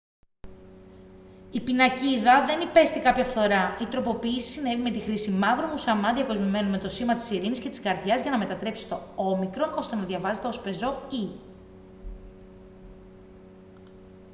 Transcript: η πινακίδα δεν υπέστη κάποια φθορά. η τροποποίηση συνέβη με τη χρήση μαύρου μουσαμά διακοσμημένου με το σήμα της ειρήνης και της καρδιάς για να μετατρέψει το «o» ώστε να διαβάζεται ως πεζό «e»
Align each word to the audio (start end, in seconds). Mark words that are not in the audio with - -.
η 1.51 1.61
πινακίδα 1.61 2.45
δεν 2.45 2.59
υπέστη 2.61 2.99
κάποια 2.99 3.25
φθορά. 3.25 3.77
η 3.81 3.85
τροποποίηση 3.85 4.41
συνέβη 4.51 4.81
με 4.81 4.91
τη 4.91 4.99
χρήση 4.99 5.31
μαύρου 5.31 5.67
μουσαμά 5.67 6.13
διακοσμημένου 6.13 6.69
με 6.69 6.77
το 6.77 6.89
σήμα 6.89 7.15
της 7.15 7.29
ειρήνης 7.31 7.59
και 7.59 7.69
της 7.69 7.79
καρδιάς 7.81 8.21
για 8.21 8.31
να 8.31 8.37
μετατρέψει 8.37 8.87
το 8.89 8.99
«o» 9.15 9.77
ώστε 9.77 9.95
να 9.95 10.03
διαβάζεται 10.03 10.47
ως 10.47 10.61
πεζό 10.61 11.01
«e» 11.25 11.29